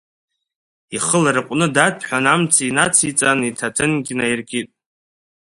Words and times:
Ихы 0.95 1.17
ларҟәны 1.23 1.67
даҭәҳәаны 1.75 2.29
амца 2.33 2.61
инациҵан 2.67 3.39
иҭаҭынгьы 3.49 4.13
наиркит. 4.19 4.69